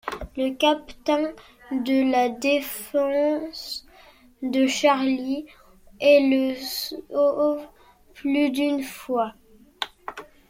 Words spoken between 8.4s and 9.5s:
d'une fois.